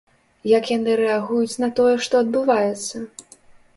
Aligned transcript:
Як 0.51 0.69
яны 0.77 0.95
рэагуюць 1.01 1.59
на 1.65 1.69
тое, 1.81 1.93
што 2.07 2.13
адбываецца? 2.25 2.95